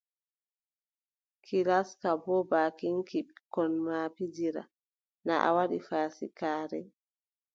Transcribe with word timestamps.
Ki 1.43 1.59
laska 1.69 2.09
boo 2.23 2.41
baakin 2.51 2.97
ki 3.09 3.19
ɓikkon 3.27 3.71
ma 3.85 3.97
pijirta, 4.15 4.63
na 5.25 5.33
a 5.47 5.49
waɗi 5.55 5.77
faasikaare. 5.87 6.79